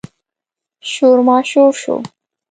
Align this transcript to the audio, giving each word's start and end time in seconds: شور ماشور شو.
شور 0.91 1.17
ماشور 1.27 1.71
شو. 1.81 1.95